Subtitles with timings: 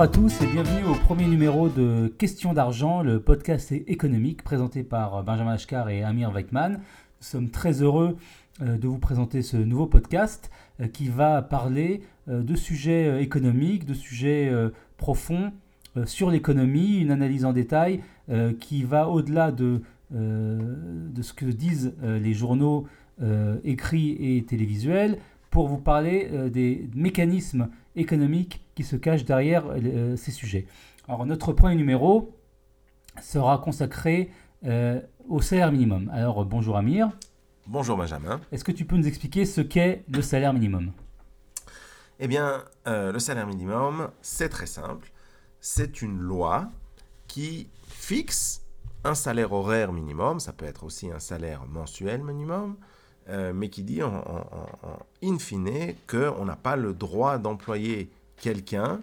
[0.00, 4.82] Bonjour à tous et bienvenue au premier numéro de Questions d'argent, le podcast économique présenté
[4.82, 6.76] par Benjamin Ashkar et Amir Weitman.
[6.76, 6.80] Nous
[7.20, 8.16] sommes très heureux
[8.62, 10.50] euh, de vous présenter ce nouveau podcast
[10.80, 12.00] euh, qui va parler
[12.30, 14.50] euh, de sujets économiques, de sujets
[14.96, 15.52] profonds
[16.06, 18.00] sur l'économie, une analyse en détail
[18.58, 19.82] qui va au-delà de,
[20.12, 22.86] de ce que disent les journaux
[23.64, 25.18] écrits et télévisuels
[25.50, 29.64] pour vous parler des mécanismes économiques qui se cachent derrière
[30.16, 30.66] ces sujets.
[31.08, 32.34] Alors notre premier numéro
[33.20, 34.30] sera consacré
[35.28, 36.10] au salaire minimum.
[36.12, 37.10] Alors bonjour Amir.
[37.66, 38.40] Bonjour Benjamin.
[38.52, 40.92] Est-ce que tu peux nous expliquer ce qu'est le salaire minimum?
[42.18, 45.10] Eh bien, euh, le salaire minimum, c'est très simple.
[45.60, 46.68] C'est une loi
[47.28, 48.62] qui fixe
[49.04, 52.76] un salaire horaire minimum, ça peut être aussi un salaire mensuel minimum,
[53.30, 54.24] euh, mais qui dit en,
[55.22, 59.00] in fine qu'on n'a pas le droit d'employer quelqu'un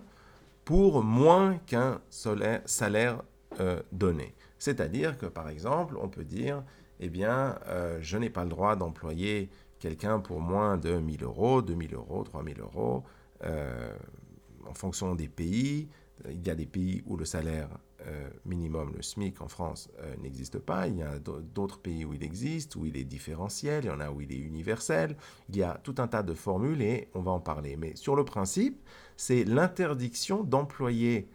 [0.65, 3.21] pour moins qu'un salaire
[3.61, 4.33] euh, donné.
[4.59, 6.61] C'est-à-dire que, par exemple, on peut dire,
[6.99, 11.61] eh bien, euh, je n'ai pas le droit d'employer quelqu'un pour moins de 1000 euros,
[11.61, 13.03] 2000 euros, 3000 euros,
[13.43, 15.87] en fonction des pays.
[16.29, 17.69] Il y a des pays où le salaire
[18.05, 19.89] euh, minimum, le SMIC en France,
[20.21, 20.87] n'existe pas.
[20.87, 23.99] Il y a d'autres pays où il existe, où il est différentiel, il y en
[23.99, 25.15] a où il est universel.
[25.49, 27.75] Il y a tout un tas de formules et on va en parler.
[27.77, 28.81] Mais sur le principe,
[29.15, 31.27] c'est l'interdiction d'employer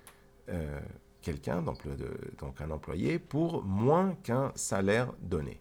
[1.23, 1.79] quelqu'un, donc,
[2.39, 5.61] donc un employé, pour moins qu'un salaire donné.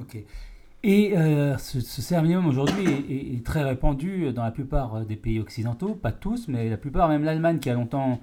[0.00, 0.16] Ok.
[0.86, 5.40] Et euh, ce, salaire minimum aujourd'hui est, très répandu dans la plupart euh, des pays
[5.40, 8.20] occidentaux, pas tous, mais la plupart, même l'Allemagne qui a longtemps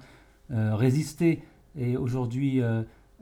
[0.52, 1.42] euh, résisté
[1.76, 2.60] et aujourd'hui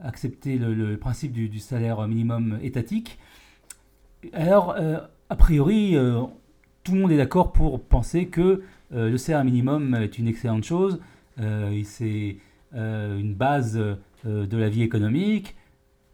[0.03, 3.17] accepté le, principe du, salaire minimum étatique.
[4.33, 4.75] Alors,
[5.29, 5.95] a priori,
[6.83, 10.99] tout le monde est d'accord pour penser que le salaire minimum est une excellente chose.
[11.37, 12.35] c'est
[12.73, 13.79] une base
[14.25, 15.55] de la vie économique.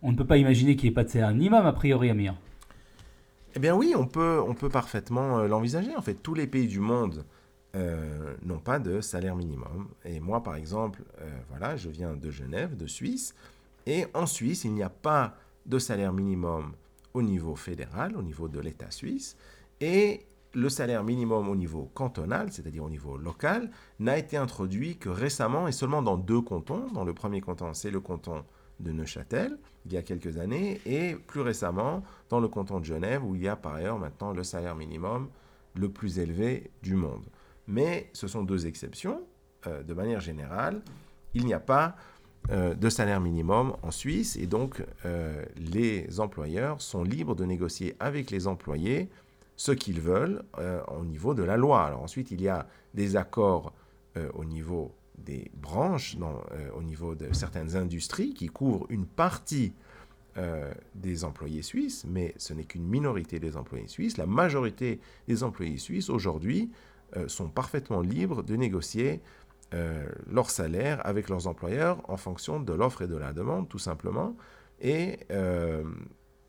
[0.03, 2.35] On ne peut pas imaginer qu'il n'y ait pas de salaire minimum, a priori, Amir.
[3.57, 5.95] Eh bien oui, on peut, parfaitement euh, l'envisager.
[5.95, 7.25] En fait, tous les pays du monde
[8.43, 9.87] n'ont pas de salaire minimum.
[10.03, 11.03] Et moi, par exemple,
[11.49, 13.35] voilà, je viens de Genève, de Suisse.
[13.85, 15.35] Et en Suisse, il n'y a pas
[15.67, 16.73] de salaire minimum
[17.13, 19.37] au niveau fédéral, au niveau de l'État suisse.
[19.81, 23.69] Et le salaire minimum au niveau cantonal, c'est-à-dire au niveau local,
[23.99, 26.87] n'a été introduit que récemment et seulement dans deux cantons.
[26.93, 28.43] Dans le premier canton, c'est le canton
[28.79, 33.23] de Neuchâtel, il y a quelques années, et plus récemment dans le canton de Genève,
[33.23, 35.29] où il y a par ailleurs maintenant le salaire minimum
[35.75, 37.25] le plus élevé du monde.
[37.67, 39.21] Mais ce sont deux exceptions.
[39.65, 40.81] Euh, de manière générale,
[41.33, 41.95] il n'y a pas
[42.51, 47.95] euh, de salaire minimum en Suisse, et donc euh, les employeurs sont libres de négocier
[47.99, 49.09] avec les employés
[49.55, 50.43] ce qu'ils veulent
[50.95, 51.83] au niveau de la loi.
[51.83, 53.73] Alors ensuite, il y a des accords
[54.35, 59.73] au niveau des branches, euh, au niveau de certaines industries qui couvrent une partie
[60.93, 64.17] des employés suisses, mais ce n'est qu'une minorité des employés suisses.
[64.17, 66.69] La majorité des employés suisses aujourd'hui
[67.25, 69.23] sont parfaitement libres de négocier
[69.71, 74.37] leur salaire avec leurs employeurs en fonction de l'offre et de la demande, tout simplement.
[74.79, 75.17] Et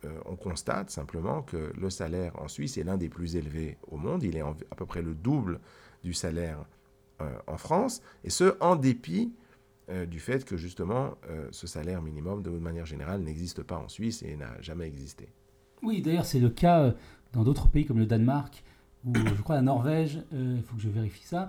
[0.04, 3.96] euh, on constate simplement que le salaire en Suisse est l'un des plus élevés au
[3.96, 4.22] monde.
[4.22, 5.60] Il est à peu près le double
[6.04, 6.77] du salaire euh,
[7.46, 9.32] en France, et ce, en dépit
[9.90, 11.14] euh, du fait que justement
[11.50, 15.28] ce salaire minimum, de manière générale, n'existe pas en Suisse et n'a jamais existé.
[15.82, 16.94] Oui, d'ailleurs, c'est le cas
[17.32, 18.62] dans d'autres pays comme le Danemark
[19.04, 21.48] ou je crois la Norvège, il faut que je vérifie ça,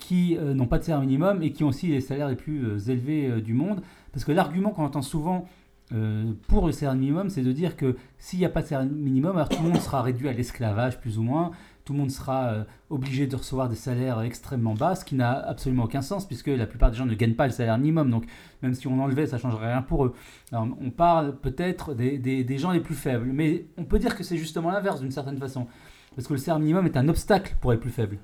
[0.00, 3.40] qui n'ont pas de salaire minimum et qui ont aussi les salaires les plus élevés
[3.40, 3.80] du monde.
[4.12, 5.46] Parce que l'argument qu'on entend souvent
[5.92, 8.88] euh, pour le salaire minimum, c'est de dire que s'il n'y a pas de salaire
[8.88, 11.50] minimum, alors tout le monde sera réduit à l'esclavage plus ou moins,
[11.90, 15.32] tout le monde sera euh, obligé de recevoir des salaires extrêmement bas, ce qui n'a
[15.32, 18.26] absolument aucun sens puisque la plupart des gens ne gagnent pas le salaire minimum, donc
[18.62, 20.14] même si on enlevait, ça ne changerait rien pour eux.
[20.52, 24.70] On parle peut-être des, gens les plus faibles, mais on peut dire que c'est justement
[24.70, 25.66] l'inverse d'une certaine façon,
[26.14, 28.18] parce que le salaire minimum est un obstacle pour les plus faibles.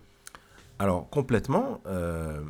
[0.79, 1.81] Alors complètement.
[1.87, 2.41] Euh,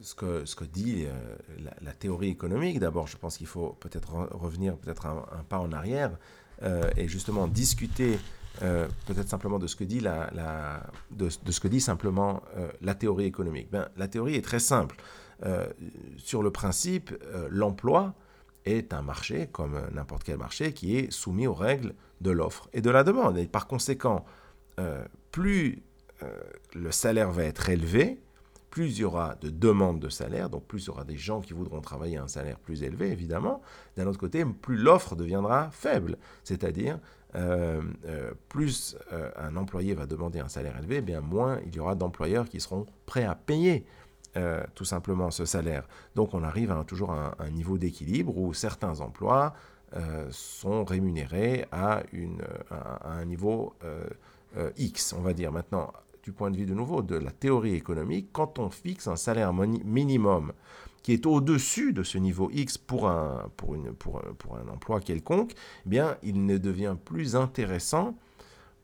[0.00, 2.80] ce que, ce que dit euh, la, théorie économique.
[2.80, 6.10] D'abord, je pense qu'il faut peut-être revenir peut-être un, pas en arrière
[6.64, 8.18] euh, et justement discuter
[8.60, 12.42] euh, peut-être simplement de ce que dit, la, de, ce que dit simplement
[12.80, 13.68] la théorie économique.
[13.70, 14.96] Ben, la théorie est très simple.
[16.18, 17.12] sur le principe,
[17.50, 18.14] l'emploi
[18.64, 22.80] est un marché, comme n'importe quel marché, qui est soumis aux règles de l'offre et
[22.80, 23.38] de la demande.
[23.38, 24.24] Et par conséquent,
[25.30, 25.82] plus
[26.74, 28.20] le salaire va être élevé,
[28.72, 31.42] plus il y aura de demandes de salaire, donc plus il y aura des gens
[31.42, 33.60] qui voudront travailler à un salaire plus élevé, évidemment.
[33.98, 36.98] D'un autre côté, plus l'offre deviendra faible, c'est-à-dire
[37.34, 41.80] euh, euh, plus euh, un employé va demander un salaire élevé, bien moins il y
[41.80, 43.84] aura d'employeurs qui seront prêts à payer
[44.74, 45.86] tout simplement ce salaire.
[46.14, 49.52] Donc on arrive à toujours un, un niveau d'équilibre où certains emplois
[50.30, 52.40] sont rémunérés à, une,
[52.70, 53.74] à un niveau
[54.78, 55.52] X, on va dire.
[55.52, 55.92] Maintenant,
[56.22, 59.52] du point de vue de nouveau de la théorie économique, quand on fixe un salaire
[59.52, 60.54] minimum
[61.02, 65.00] qui est au-dessus de ce niveau X pour un, pour une, pour, pour un emploi
[65.00, 65.52] quelconque,
[65.86, 68.16] eh bien, il ne devient plus intéressant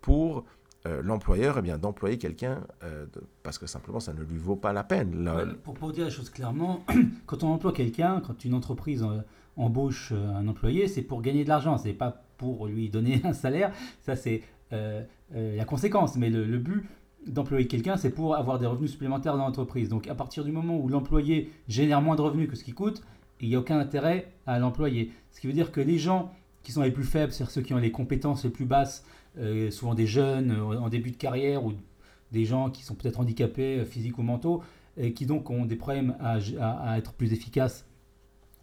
[0.00, 0.44] pour
[0.86, 3.06] euh, l'employeur eh d'employer quelqu'un euh,
[3.42, 5.28] parce que simplement ça ne lui vaut pas la peine.
[5.64, 6.84] pour, pour, dire la chose clairement,
[7.26, 9.20] quand on emploie quelqu'un, quand une entreprise euh,
[9.56, 13.72] embauche un employé, c'est pour gagner de l'argent, c'est pas pour lui donner un salaire.
[14.02, 16.16] Ça, c'est la conséquence.
[16.16, 16.84] Mais le but,
[17.26, 19.88] d'employer quelqu'un, c'est pour avoir des revenus supplémentaires dans l'entreprise.
[19.88, 23.02] Donc à partir du moment où l'employé génère moins de revenus que ce qu'il coûte,
[23.40, 25.12] il n'y a aucun intérêt à l'employer.
[25.32, 26.32] Ce qui veut dire que les gens
[26.62, 29.04] qui sont les plus faibles, c'est-à-dire ceux qui ont les compétences les plus basses,
[29.38, 31.72] euh, souvent des jeunes euh, en début de carrière ou
[32.32, 34.62] des gens qui sont peut-être handicapés, euh, physiques ou mentaux,
[34.96, 37.86] et qui donc ont des problèmes à, être plus efficaces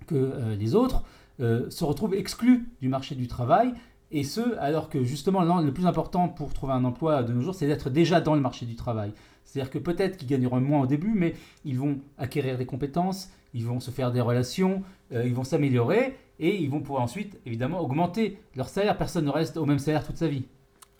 [0.05, 1.03] que les autres,
[1.39, 3.73] se retrouvent exclus du marché du travail
[4.11, 7.55] et ce, alors que justement, le plus important pour trouver un emploi de nos jours,
[7.55, 9.13] c'est d'être déjà dans le marché du travail.
[9.43, 13.65] C'est-à-dire que peut-être qu'ils gagneront moins au début, mais ils vont acquérir des compétences, ils
[13.65, 17.79] vont se faire des relations, euh, ils vont s'améliorer et ils vont pouvoir ensuite, évidemment,
[17.79, 18.97] augmenter leur salaire.
[18.97, 20.45] Personne ne reste au même salaire toute sa vie.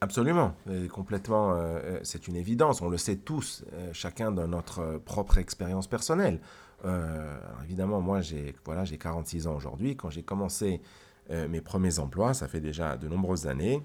[0.01, 0.53] Absolument,
[0.91, 5.87] complètement, euh, euh, c'est une évidence, on le sait tous, chacun dans notre propre expérience
[5.87, 6.39] personnelle.
[7.63, 10.81] évidemment, moi j'ai voilà, 46 ans aujourd'hui, quand j'ai commencé
[11.31, 13.81] euh, mes premiers emplois, ça fait déjà de nombreuses années,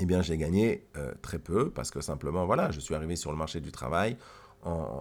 [0.00, 3.30] eh bien j'ai gagné euh, très peu parce que simplement, voilà, je suis arrivé sur
[3.30, 4.16] le marché du travail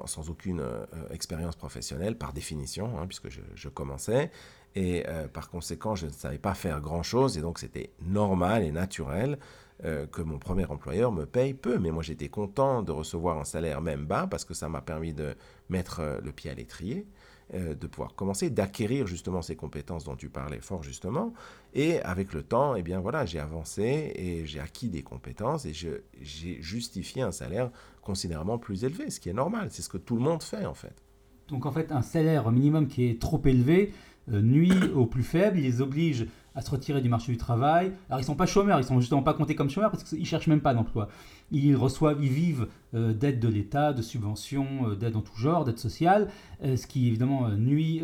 [0.06, 4.32] sans aucune euh, expérience professionnelle par définition, hein, puisque je, commençais.
[4.76, 5.04] Et
[5.34, 9.40] par conséquent, je ne savais pas faire grand-chose et donc c'était normal et naturel
[9.84, 11.80] que mon premier employeur me paye peu.
[11.80, 15.14] Mais moi, j'étais content de recevoir un salaire même bas parce que ça m'a permis
[15.14, 15.36] de
[15.70, 17.08] mettre le pied à l'étrier.
[17.54, 21.34] Euh, de pouvoir commencer, d'acquérir justement ces compétences dont tu parlais fort justement.
[21.74, 25.72] Et avec le temps, eh bien voilà, j'ai avancé et j'ai acquis des compétences et
[25.72, 27.72] j'ai justifié un salaire
[28.02, 30.74] considérablement plus élevé, ce qui est normal, c'est ce que tout le monde fait en
[30.74, 31.02] fait.
[31.48, 33.94] Donc en fait, un salaire minimum qui est trop élevé
[34.30, 37.94] euh, nuit aux plus faibles, les oblige à se retirer du marché du travail.
[38.10, 40.48] Alors ils sont pas chômeurs, ils sont justement pas comptés comme chômeurs parce qu'ils cherchent
[40.48, 41.08] même pas d'emploi.
[41.52, 45.66] Ils reçoivent, ils vivent euh, d'aides de l'État, de subventions, euh, d'aides en tout genre,
[45.66, 46.30] d'aides sociales,
[46.64, 48.02] euh, ce qui évidemment nuit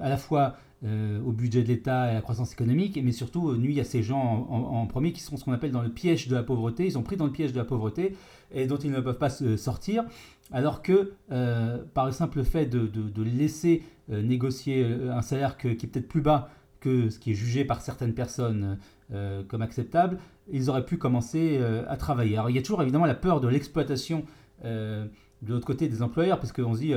[0.00, 3.78] à la fois au budget de l'État et à la croissance économique, mais surtout nuit
[3.80, 6.42] à ces gens en, premier qui sont ce qu'on appelle dans le piège de la
[6.42, 6.86] pauvreté.
[6.86, 8.16] Ils sont pris dans le piège de la pauvreté
[8.52, 10.04] et dont ils ne peuvent pas sortir,
[10.52, 11.12] alors que
[11.92, 16.48] par le simple fait de laisser négocier un salaire qui est peut-être plus bas
[16.80, 18.78] que ce qui est jugé par certaines personnes
[19.12, 20.18] euh, comme acceptable,
[20.50, 22.36] ils auraient pu commencer euh, à travailler.
[22.36, 24.24] Alors il y a toujours évidemment la peur de l'exploitation
[24.64, 25.06] euh,
[25.42, 26.94] de l'autre côté des employeurs, parce qu'on se dit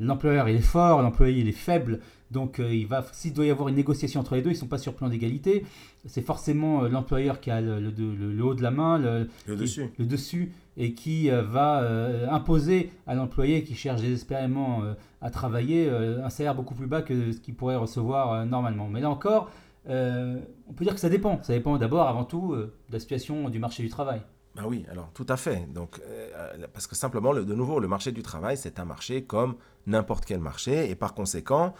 [0.00, 3.68] l'employeur il est fort, l'employé il est faible, donc il va s'il doit y avoir
[3.68, 5.64] une négociation entre les deux, ils ne sont pas sur plan d'égalité.
[6.06, 9.90] C'est forcément l'employeur qui a le, le, haut de la main, le, dessus.
[9.98, 11.86] le dessus, et qui va
[12.30, 14.82] imposer à l'employé qui cherche désespérément
[15.20, 18.88] à travailler un salaire beaucoup plus bas que ce qu'il pourrait recevoir normalement.
[18.88, 19.50] Mais là encore,
[19.88, 21.42] euh, on peut dire que ça dépend.
[21.42, 24.22] Ça dépend d'abord, avant tout, euh, de la situation du marché du travail.
[24.54, 25.66] Ben oui, alors tout à fait.
[25.72, 29.56] Donc, euh, parce que simplement, de nouveau, le marché du travail, c'est un marché comme
[29.86, 31.74] n'importe quel marché, et par conséquent,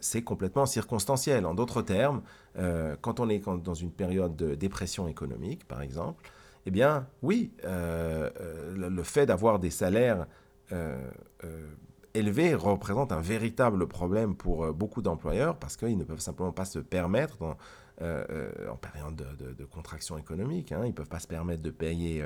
[0.00, 1.44] c'est complètement circonstanciel.
[1.44, 2.22] En d'autres termes,
[2.54, 6.30] quand on est dans une période de dépression économique, par exemple,
[6.66, 10.26] eh bien, oui, le, fait d'avoir des salaires
[12.16, 16.64] élevé représente un véritable problème pour euh, beaucoup d'employeurs parce qu'ils ne peuvent simplement pas
[16.64, 17.56] se permettre,
[18.02, 21.70] euh, euh, en période de, contraction économique, hein, ils ne peuvent pas se permettre de
[21.70, 22.22] payer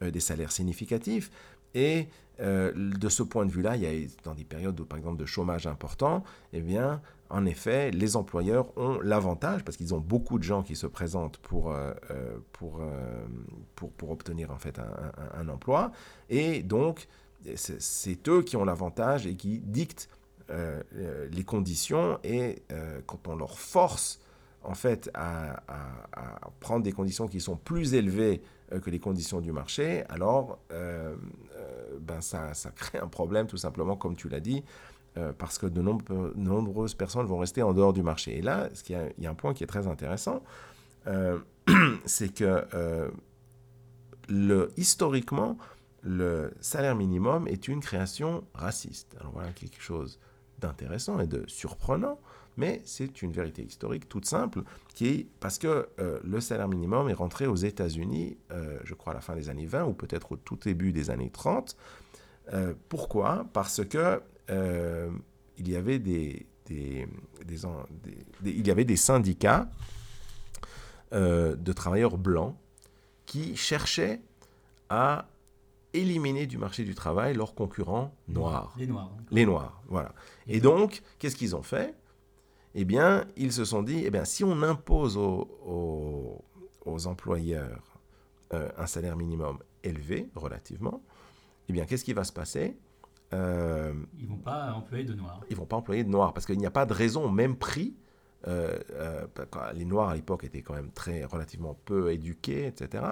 [0.00, 1.30] des salaires significatifs.
[1.76, 5.24] Et de ce point de vue-là, il y a dans des périodes, par exemple, de
[5.24, 10.44] chômage important, eh bien, en effet, les employeurs ont l'avantage, parce qu'ils ont beaucoup de
[10.44, 11.74] gens qui se présentent pour,
[12.52, 12.82] pour,
[13.74, 14.78] pour, pour, obtenir en fait
[15.34, 15.92] un, emploi,
[16.28, 17.08] et donc
[17.54, 20.10] c'est eux qui ont l'avantage et qui dictent
[20.50, 22.20] euh, euh, les conditions.
[22.22, 24.20] Et euh, quand on leur force
[24.66, 25.62] en fait à,
[26.60, 28.42] prendre des conditions qui sont plus élevées
[28.82, 30.58] que les conditions du marché, alors
[32.00, 34.64] ben ça, ça, crée un problème tout simplement comme tu l'as dit
[35.38, 38.38] parce que de nombreuses personnes vont rester en dehors du marché.
[38.38, 40.42] Et là, il y a un point qui est très intéressant,
[42.04, 43.10] c'est que
[44.76, 45.56] historiquement,
[46.02, 49.16] le salaire minimum est une création raciste.
[49.20, 50.20] Alors voilà quelque chose
[50.58, 52.18] d'intéressant et de surprenant,
[52.56, 54.62] mais c'est une vérité historique toute simple,
[54.94, 59.12] qui est parce que euh, le salaire minimum est rentré aux États-Unis, euh, je crois
[59.12, 61.76] à la fin des années 20 ou peut-être au tout début des années 30.
[62.52, 63.46] Euh, pourquoi?
[63.52, 64.20] Parce que
[65.58, 67.08] il y avait des, des,
[68.44, 69.68] il y avait des syndicats
[71.12, 72.54] de travailleurs blancs
[73.24, 74.20] qui cherchaient
[74.88, 75.26] à
[75.94, 78.74] éliminer du marché du travail leurs concurrents noirs.
[78.78, 79.10] Les noirs.
[79.30, 80.12] Les noirs, voilà.
[80.46, 81.94] Et donc, qu'est-ce qu'ils ont fait?
[82.78, 86.44] Eh bien, ils se sont dit, eh bien, si on impose aux,
[86.84, 87.98] aux, employeurs
[88.52, 91.02] euh, un salaire minimum élevé, relativement,
[91.70, 92.76] eh bien, qu'est-ce qui va se passer?
[93.32, 95.40] Euh, Ils ne vont pas employer de noirs.
[95.48, 97.56] Ils vont pas employer de noirs, parce qu'il n'y a pas de raison au même
[97.56, 97.96] prix.
[98.46, 98.78] Euh,
[99.74, 103.04] les noirs à l'époque étaient quand même très relativement peu éduqués, etc.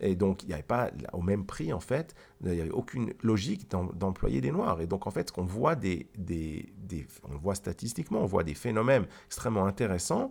[0.00, 3.12] Et donc, il n'y avait pas, au même prix, en fait, il n'y avait aucune
[3.22, 4.80] logique d'employer des Noirs.
[4.80, 9.66] Et donc, en fait, ce qu'on voit, on voit statistiquement, on voit des phénomènes extrêmement
[9.66, 10.30] intéressants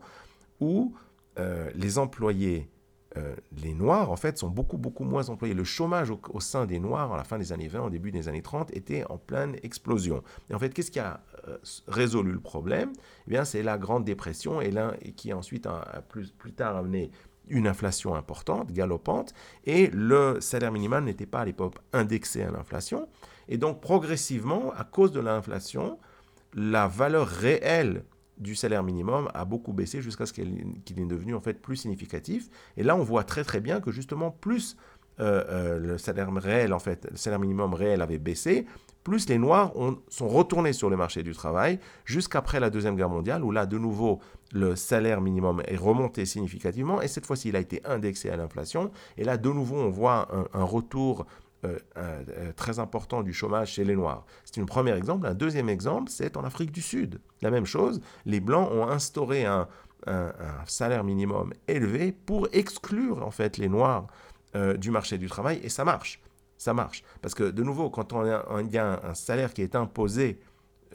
[0.60, 0.94] où
[1.40, 2.70] euh, les employés,
[3.18, 5.54] euh, les Noirs, en fait, sont beaucoup, beaucoup moins employés.
[5.54, 8.28] Le chômage au, sein des Noirs, à la fin des années 20, au début des
[8.28, 10.22] années 30, était en pleine explosion.
[10.50, 11.58] Et en fait, qu'est-ce qui a euh,
[11.88, 12.94] résolu le problème?
[13.28, 14.72] Eh bien, c'est la Grande Dépression et,
[15.16, 17.10] qui ensuite a, plus, plus tard amené
[17.50, 19.34] une inflation importante, galopante,
[19.66, 23.08] et le salaire minimum n'était pas à l'époque indexé à l'inflation.
[23.48, 26.00] Et donc progressivement, à cause de l'inflation,
[26.54, 28.04] la valeur réelle
[28.38, 32.50] du salaire minimum a beaucoup baissé jusqu'à ce qu'il est devenu en fait plus significatif.
[32.78, 34.76] Et là, on voit très très bien que justement plus
[35.20, 38.66] euh, euh, le salaire réel, en fait, le salaire minimum réel avait baissé,
[39.06, 39.72] plus les Noirs
[40.10, 43.78] sont retournés sur le marché du travail jusqu'après la Deuxième Guerre mondiale, où là, de
[43.78, 44.20] nouveau,
[44.52, 48.92] le salaire minimum est remonté significativement, et cette fois-ci, il a été indexé à l'inflation.
[49.18, 51.28] Et là, de nouveau, on voit un, retour
[51.66, 54.26] euh, euh, très important du chômage chez les Noirs.
[54.44, 55.28] C'est un premier exemple.
[55.28, 57.22] Un deuxième exemple, c'est en Afrique du Sud.
[57.44, 59.68] La même chose, les Blancs ont instauré un,
[60.68, 64.06] salaire minimum élevé pour exclure en fait les Noirs
[64.56, 66.22] euh, du marché du travail, et ça marche
[66.58, 67.04] ça marche.
[67.22, 70.40] Parce que, de nouveau, quand on a, il y a un, salaire qui est imposé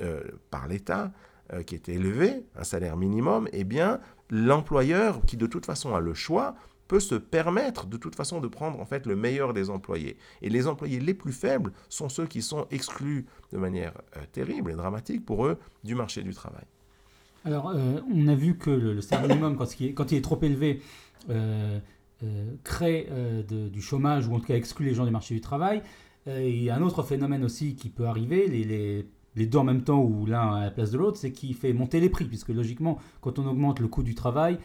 [0.00, 1.12] euh, par l'État,
[1.52, 4.00] euh, qui est élevé, un salaire minimum, eh bien,
[4.30, 6.54] l'employeur, qui de toute façon a le choix,
[6.88, 10.16] peut se permettre de toute façon de prendre en fait le meilleur des employés.
[10.42, 14.72] Et les employés les plus faibles sont ceux qui sont exclus de manière euh, terrible
[14.72, 16.64] et dramatique pour eux du marché du travail.
[17.44, 17.72] Alors,
[18.12, 19.72] on a vu que le, salaire minimum, quand,
[20.12, 20.82] il est, trop élevé,
[22.64, 25.82] crée euh, du chômage ou en tout cas exclut les gens du marché du travail.
[26.26, 29.64] Euh, il y a un autre phénomène aussi qui peut arriver, les, les, deux en
[29.64, 32.26] même temps ou l'un à la place de l'autre, c'est qu'il fait monter les prix,
[32.26, 34.58] puisque logiquement, quand on augmente le coût du travail,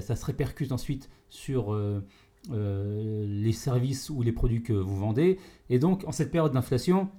[0.00, 1.78] ça se répercute ensuite sur
[2.50, 5.38] les services ou les produits que vous vendez.
[5.68, 7.10] Et donc, en cette période d'inflation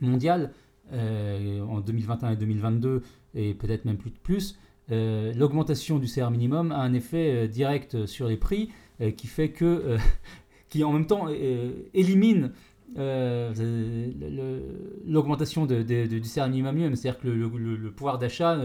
[0.00, 0.52] mondiale,
[0.92, 3.02] en 2021 et 2022,
[3.34, 4.56] et peut-être même plus de plus,
[4.92, 8.70] l'augmentation du salaire minimum a un effet direct sur les prix
[9.02, 9.98] euh, qui fait que, euh,
[10.68, 12.52] qui en même temps euh, élimine
[15.06, 18.60] l'augmentation du salaire minimum, c'est-à-dire que le, pouvoir d'achat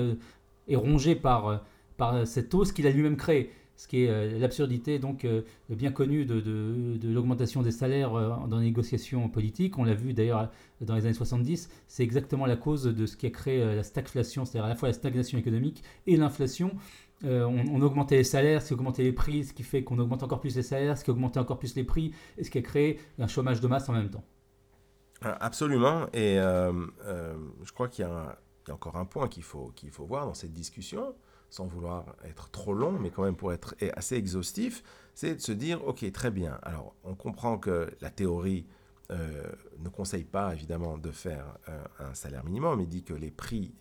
[0.68, 1.64] est rongé par,
[1.96, 5.26] par cette hausse qu'il a lui-même créée ce qui est l'absurdité donc
[5.70, 8.12] bien connue de, l'augmentation des salaires
[8.48, 9.78] dans les négociations politiques.
[9.78, 13.28] On l'a vu d'ailleurs dans les années 70, c'est exactement la cause de ce qui
[13.28, 16.76] a créé la stagflation, c'est-à-dire à la fois la stagnation économique et l'inflation.
[17.24, 20.40] Euh, on, augmentait les salaires, ce qui les prix, ce qui fait qu'on augmente encore
[20.40, 23.00] plus les salaires, ce qui augmentait encore plus les prix, et ce qui a créé
[23.18, 24.24] un chômage de masse en même temps.
[25.26, 26.72] Euh, absolument, et euh,
[27.64, 28.38] je crois qu'il y, a
[28.72, 29.74] encore un point qu'il faut
[30.06, 31.16] voir dans cette discussion,
[31.50, 34.84] sans vouloir être trop long, mais quand même pour être assez exhaustif,
[35.16, 38.66] c'est de se dire, ok, très bien, alors on comprend que la théorie
[39.10, 41.58] ne conseille pas évidemment de faire
[42.00, 43.74] un salaire minimum, il dit que les prix,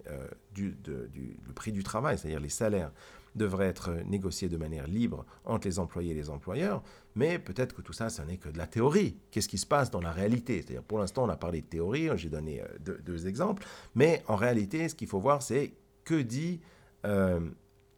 [0.54, 2.92] du, du, le prix du travail, c'est-à-dire les salaires,
[3.36, 6.82] devrait être négocié de manière libre entre les employés et les employeurs,
[7.14, 9.16] mais peut-être que tout ça, ce n'est que de la théorie.
[9.30, 10.62] Qu'est-ce qui se passe dans la réalité?
[10.62, 14.36] C'est-à-dire, pour l'instant, on a parlé de théorie, j'ai donné euh, deux, exemples, mais en
[14.36, 16.60] réalité, ce qu'il faut voir, c'est que dit
[17.06, 17.40] euh,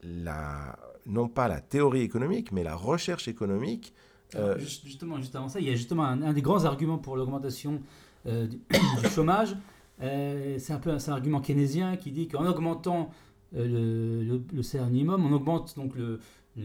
[0.03, 3.95] la, non pas la théorie économique, mais la recherche économique.
[4.35, 7.81] Euh, justement, juste avant ça, il y a justement un, des grands arguments pour l'augmentation
[8.27, 8.47] du,
[9.03, 9.57] du, chômage.
[10.01, 13.11] c'est un peu un, un argument keynésien qui dit qu'en augmentant
[13.57, 16.21] euh, le, salaire minimum, on augmente donc le,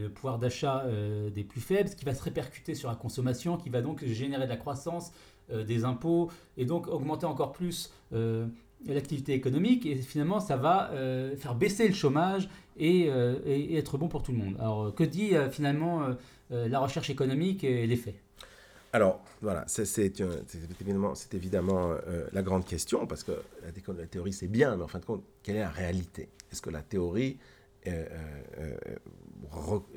[0.10, 3.70] pouvoir d'achat euh, des plus faibles, ce qui va se répercuter sur la consommation, qui
[3.70, 5.12] va donc générer de la croissance,
[5.52, 7.94] euh, des impôts, et donc augmenter encore plus
[8.88, 10.92] l'activité économique, et finalement ça va
[11.38, 13.08] faire baisser le chômage et,
[13.76, 14.56] être bon pour tout le monde.
[14.60, 16.08] Alors que dit finalement
[16.50, 18.16] la recherche économique et les faits?
[18.96, 20.22] Alors, voilà, c'est
[20.80, 21.96] évidemment, évidemment
[22.32, 23.32] la grande question, parce que
[23.64, 26.30] la, théorie, c'est bien, mais en fin de compte, quelle est la réalité?
[26.52, 27.40] Est-ce que la théorie
[27.82, 28.76] est, euh,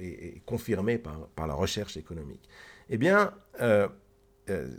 [0.01, 2.49] euh, confirmée par, la recherche économique?
[2.89, 3.87] Eh bien, euh,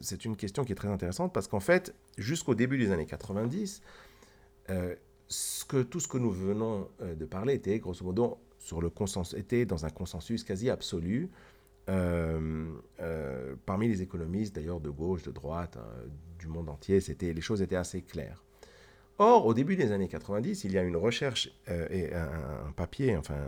[0.02, 3.82] c'est une question qui est très intéressante parce qu'en fait, jusqu'au début des années 90,
[5.28, 9.38] ce que, tout ce que nous venons de parler était, grosso modo, sur le consensus,
[9.38, 11.30] était dans un consensus quasi absolu
[13.66, 15.88] parmi les économistes, d'ailleurs de gauche, de droite, hein,
[16.38, 17.00] du monde entier.
[17.00, 18.44] C'était, les choses étaient assez claires.
[19.20, 21.50] Or, au début des années 90, il y a une recherche
[21.90, 23.40] et un, papier, enfin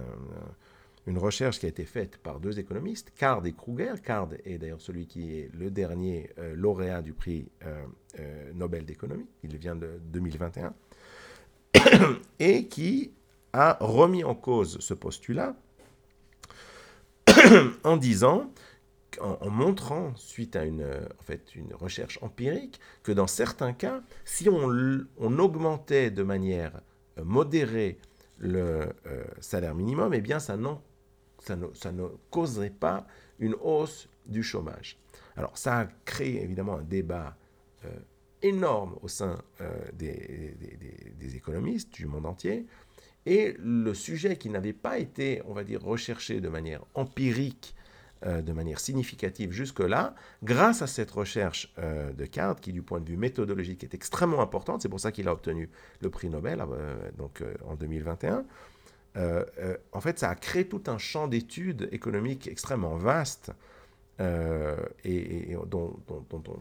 [1.07, 3.93] une recherche qui a été faite par deux économistes, Card et Kruger.
[4.03, 7.83] Card est d'ailleurs celui qui est le dernier euh, lauréat du prix euh,
[8.19, 10.73] euh, Nobel d'économie, il vient de 2021,
[12.39, 13.11] et qui
[13.53, 15.55] a remis en cause ce postulat
[17.83, 18.51] en disant,
[19.19, 24.47] en, montrant, suite à une, en fait, une recherche empirique, que dans certains cas, si
[24.47, 24.69] on,
[25.17, 26.81] on augmentait de manière
[27.23, 27.97] modérée
[28.37, 28.87] le
[29.41, 30.81] salaire minimum, eh bien ça n'en
[31.41, 31.55] ça
[31.91, 33.05] ne, causerait pas
[33.39, 34.97] une hausse du chômage.
[35.35, 37.35] Alors ça a créé évidemment un débat
[37.85, 37.89] euh,
[38.41, 42.65] énorme au sein euh, des, économistes du monde entier.
[43.25, 47.75] Et le sujet qui n'avait pas été, on va dire, recherché de manière empirique,
[48.25, 53.09] euh, de manière significative jusque-là, grâce à cette recherche de Card, qui du point de
[53.09, 55.69] vue méthodologique est extrêmement importante, c'est pour ça qu'il a obtenu
[56.01, 56.63] le prix Nobel
[57.17, 58.45] donc, en 2021,
[59.17, 63.51] euh, euh, en fait, ça a créé tout un champ d'études économiques extrêmement vaste
[64.21, 65.99] euh, et, dont,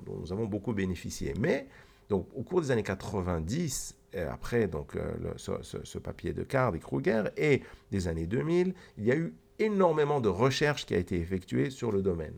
[0.06, 1.34] nous avons beaucoup bénéficié.
[1.38, 1.66] Mais
[2.08, 3.94] donc, au cours des années 90,
[4.30, 4.96] après donc,
[5.36, 10.20] ce, papier de Card et Kruger, et des années 2000, il y a eu énormément
[10.20, 12.34] de recherches qui a été effectuées sur le domaine.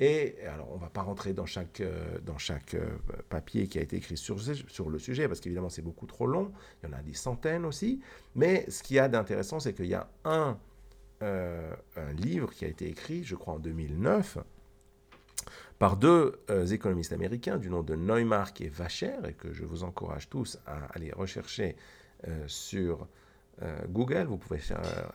[0.00, 2.88] Et alors, on ne va pas rentrer dans chaque, euh, dans chaque euh,
[3.28, 6.50] papier qui a été écrit sur, sur le sujet, parce qu'évidemment, c'est beaucoup trop long.
[6.82, 8.00] Il y en a des centaines aussi.
[8.34, 10.58] Mais ce qu'il y a d'intéressant, c'est qu'il y a un,
[11.22, 14.38] euh, un livre qui a été écrit, je crois, en 2009,
[15.78, 20.28] par deux économistes américains du nom de Neumark et Vacher, et que je vous encourage
[20.28, 21.74] tous à aller rechercher
[22.46, 23.08] sur
[23.88, 24.26] Google.
[24.28, 24.60] Vous pouvez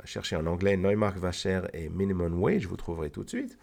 [0.03, 3.57] chercher en anglais Neumark, Vacher et Minimum Wage, vous trouverez tout de suite.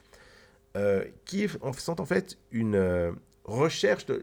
[0.77, 1.47] Euh, qui
[1.79, 3.13] sont en fait une euh,
[3.45, 4.21] recherche de,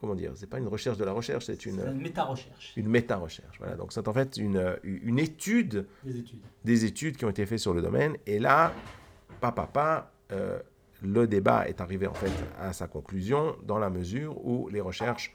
[0.00, 2.72] comment dire, c'est pas une recherche de la recherche, c'est une, une méta-recherche.
[2.76, 3.76] Une méta-recherche, voilà.
[3.76, 7.60] Donc c'est en fait une, une étude des, études des études qui ont été faites
[7.60, 8.16] sur le domaine.
[8.26, 8.74] Et là,
[9.40, 10.58] papa, papa, euh,
[11.00, 15.32] le débat est arrivé en fait à sa conclusion dans la mesure où les recherches,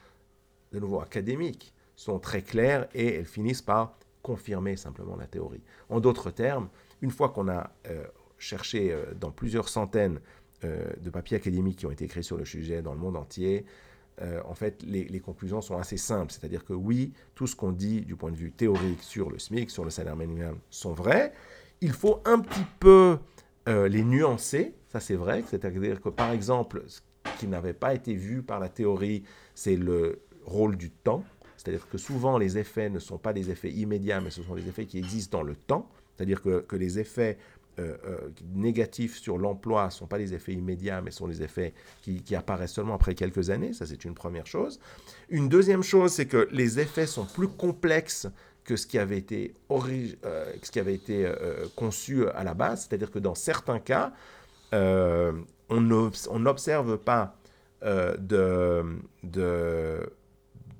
[0.73, 5.63] de nouveau académiques, sont très claires et elles finissent par confirmer simplement la théorie.
[5.87, 6.67] En d'autres termes,
[7.01, 7.71] une fois qu'on a
[8.75, 10.19] euh, dans plusieurs centaines
[10.63, 13.65] euh, de papiers académiques qui ont été écrits sur le sujet dans le monde entier,
[14.21, 16.31] euh, en fait, les, conclusions sont assez simples.
[16.31, 19.69] C'est-à-dire que oui, tout ce qu'on dit du point de vue théorique sur le SMIC,
[19.69, 21.33] sur le salaire minimum, sont vrais.
[21.81, 23.19] Il faut un petit peu
[23.67, 25.43] les nuancer, ça c'est vrai.
[25.45, 27.01] C'est-à-dire que par exemple, ce
[27.37, 29.23] qui n'avait pas été vu par la théorie,
[29.53, 31.23] c'est le rôle du temps.
[31.57, 34.67] C'est-à-dire que souvent les effets ne sont pas des effets immédiats, mais ce sont des
[34.69, 35.89] effets qui existent dans le temps.
[36.15, 37.37] C'est-à-dire que, que les effets
[37.79, 38.17] euh, euh,
[38.55, 42.73] négatifs sur l'emploi ne sont pas des effets immédiats, mais sont des effets qui, apparaissent
[42.73, 43.71] seulement après quelques années.
[43.73, 44.79] Ça, c'est une première chose.
[45.29, 48.27] Une deuxième chose, c'est que les effets sont plus complexes
[48.63, 51.31] que ce qui avait été, euh, ce qui avait été
[51.75, 52.87] conçu à la base.
[52.87, 54.11] C'est-à-dire que dans certains cas,
[54.71, 57.37] on n'observe pas
[57.83, 58.99] de,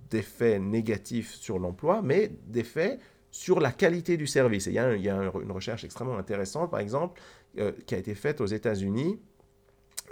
[0.10, 2.98] d'effets négatifs sur l'emploi, mais d'effets
[3.38, 4.66] sur la qualité du service.
[4.66, 7.22] il y a, une recherche extrêmement intéressante, par exemple,
[7.60, 9.20] euh, qui a été faite aux États-Unis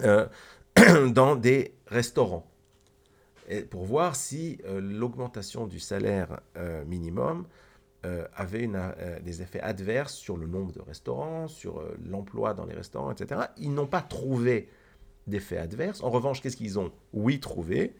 [0.02, 0.28] euh,
[1.08, 2.46] dans des restaurants,
[3.72, 6.40] pour voir si euh, l'augmentation du salaire
[6.86, 7.48] minimum
[8.36, 8.70] avait
[9.24, 13.42] des effets adverses sur le nombre de restaurants, sur l'emploi dans les restaurants, etc.
[13.58, 14.70] Ils n'ont pas trouvé
[15.26, 16.04] d'effets adverses.
[16.04, 17.96] En revanche, qu'est-ce qu'ils ont, oui, trouvé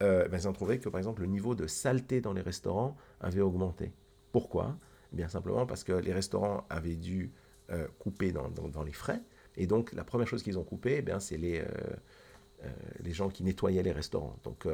[0.00, 3.40] ben, Ils ont trouvé que, par exemple, le niveau de saleté dans les restaurants avait
[3.40, 3.92] augmenté.
[4.32, 4.76] Pourquoi?
[5.12, 7.32] Eh Bien simplement parce que les restaurants avaient dû
[7.70, 9.20] euh, couper dans, les frais.
[9.56, 11.64] Et donc, la première chose qu'ils ont coupé, eh c'est les, euh,
[12.62, 12.68] euh,
[13.00, 14.36] les gens qui nettoyaient les restaurants.
[14.44, 14.68] Donc,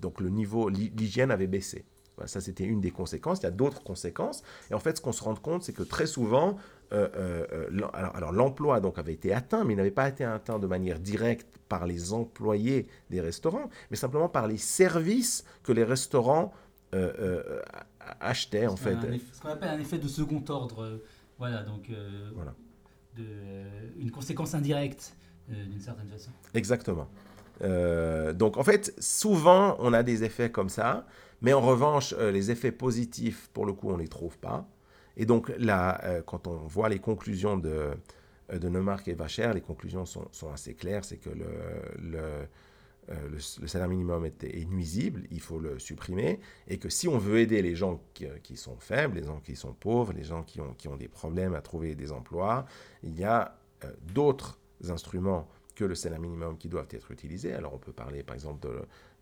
[0.00, 1.84] donc le niveau, l'hygiène avait baissé.
[2.26, 3.40] ça, c'était une des conséquences.
[3.40, 4.44] Il y a d'autres conséquences.
[4.70, 6.56] Et en fait, ce qu'on se rend compte, c'est que très souvent,
[6.92, 11.58] alors, l'emploi donc avait été atteint, mais il n'avait pas été atteint de manière directe
[11.68, 16.52] par les employés des restaurants, mais simplement par les services que les restaurants
[18.20, 18.96] achetait en fait.
[19.32, 20.82] ce qu'on appelle un effet de second ordre.
[20.82, 21.04] Euh,
[21.38, 21.90] voilà, donc
[22.34, 22.54] voilà.
[23.16, 23.24] De,
[23.98, 25.16] une conséquence indirecte
[25.48, 26.30] d'une certaine façon.
[26.54, 27.08] Exactement.
[27.60, 31.06] donc en fait, souvent on a des effets comme ça,
[31.42, 34.66] mais en revanche, les effets positifs, pour le coup, on ne les trouve pas.
[35.16, 37.90] Et donc là, quand on voit les conclusions de,
[38.52, 41.46] de Neumark et Vacher, les conclusions sont, sont assez claires, c'est que le,
[41.98, 42.46] le
[43.08, 47.62] le, salaire minimum est, nuisible, il faut le supprimer, et que si on veut aider
[47.62, 50.88] les gens qui, sont faibles, les gens qui sont pauvres, les gens qui ont, qui
[50.88, 52.64] ont des problèmes à trouver des emplois,
[53.02, 53.56] il y a
[54.14, 57.52] d'autres instruments que le salaire minimum qui doivent être utilisés.
[57.52, 58.68] Alors on peut parler par exemple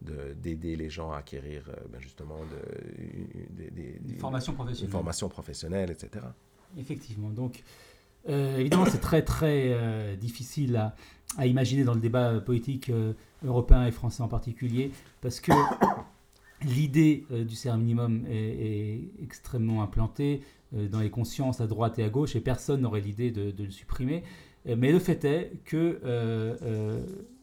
[0.01, 4.87] d'aider les gens à acquérir ben, justement de, des formations professionnelles.
[4.87, 6.27] Une formation professionnelle, etc.
[6.79, 7.31] Effectivement.
[7.31, 7.63] Donc
[8.29, 10.77] euh, évidemment c'est très très euh, difficile
[11.39, 15.53] à, imaginer dans le débat politique euh, européen et français en particulier parce que
[16.63, 22.37] l'idée du salaire minimum est, extrêmement implantée dans les consciences à droite et à gauche
[22.37, 24.23] et personne n'aurait l'idée de, le supprimer.
[24.65, 26.01] Mais le fait est que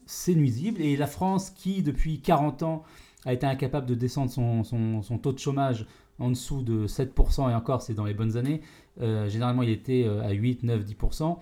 [0.05, 2.83] c'est nuisible et la France, qui depuis 40 ans
[3.25, 5.85] a été incapable de descendre son, taux de chômage
[6.17, 8.61] en dessous de 7%, et encore c'est dans les bonnes années,
[8.99, 11.37] généralement il était à 8, 9, 10%,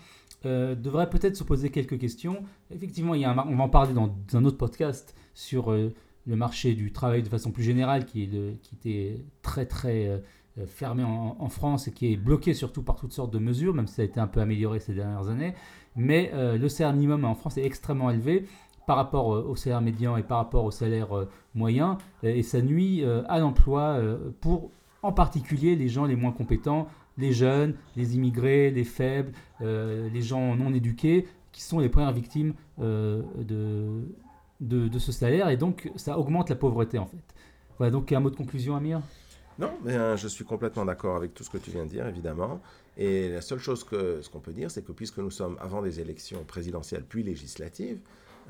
[0.75, 2.43] devrait peut-être se poser quelques questions.
[2.73, 6.35] Effectivement, il y a un, on va en parler dans, un autre podcast sur le
[6.35, 10.21] marché du travail de façon plus générale, qui, était très très
[10.59, 13.87] euh, fermé en, France et qui est bloqué surtout par toutes sortes de mesures, même
[13.87, 15.53] si ça a été un peu amélioré ces dernières années.
[15.95, 18.45] Mais euh, le salaire minimum en France est extrêmement élevé
[18.85, 21.09] par rapport euh, au salaire médian et par rapport au salaire
[21.55, 23.99] moyen, et ça nuit à l'emploi
[24.41, 26.87] pour en particulier les gens les moins compétents,
[27.17, 32.53] les jeunes, les immigrés, les faibles, les gens non éduqués, qui sont les premières victimes
[32.77, 34.03] de,
[34.59, 37.23] de, ce salaire, et donc ça augmente la pauvreté en fait.
[37.77, 39.01] Voilà, donc un mot de conclusion, Amir?
[39.59, 42.07] Non, mais, hein, je suis complètement d'accord avec tout ce que tu viens de dire,
[42.07, 42.61] évidemment.
[42.95, 45.81] Et la seule chose que ce qu'on peut dire, c'est que puisque nous sommes avant
[45.81, 47.99] des élections présidentielles puis législatives,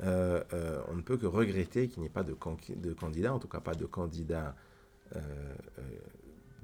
[0.02, 2.36] euh, euh, on ne peut que regretter qu'il n'y ait pas de,
[2.76, 4.54] de, candidat, en tout cas pas de candidat
[5.16, 5.20] euh,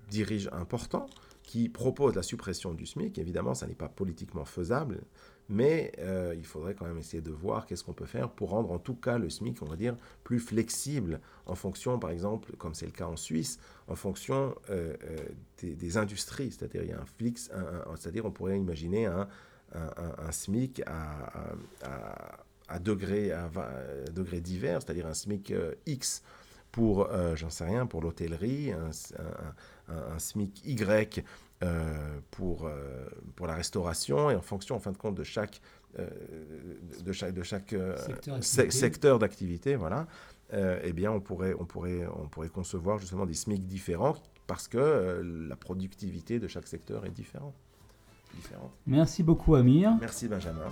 [0.09, 1.07] dirige important,
[1.45, 3.19] qui propose la suppression du SMIC.
[3.19, 5.03] Évidemment, ça n'est pas politiquement faisable,
[5.49, 8.73] mais euh, il faudrait quand même essayer de voir qu'est-ce qu'on peut faire pour rendre
[8.73, 12.75] en tout cas le SMIC, on va dire, plus flexible en fonction, par exemple, comme
[12.75, 15.17] c'est le cas en Suisse, en fonction euh, euh,
[15.63, 16.51] des, industries.
[16.51, 17.51] C'est-à-dire, il y a un flix,
[17.97, 19.29] c'est-à-dire on pourrait imaginer un,
[20.31, 23.33] SMIC à, degrés
[24.13, 25.53] degré divers, c'est-à-dire un SMIC
[25.87, 26.23] X
[26.75, 28.91] pour, j'en sais rien, pour l'hôtellerie, un,
[29.89, 31.25] un, SMIC Y
[31.63, 33.07] euh, pour, euh,
[33.37, 35.61] pour la restauration et en fonction, en fin de compte, de chaque,
[36.01, 36.09] euh,
[37.01, 37.75] de chaque, de chaque
[38.43, 40.09] secteur d'activité, voilà,
[40.53, 44.17] eh bien, on pourrait, on, pourrait, on pourrait concevoir justement des SMIC différents
[44.49, 47.55] parce que la productivité de chaque secteur est différente.
[48.35, 48.73] différente.
[48.87, 49.93] Merci beaucoup, Amir.
[50.01, 50.69] Merci, Benjamin.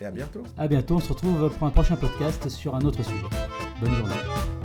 [0.00, 0.44] Et à bientôt.
[0.58, 0.96] À bientôt.
[0.96, 3.26] On se retrouve pour un prochain podcast sur un autre sujet.
[3.80, 4.57] Bonne journée.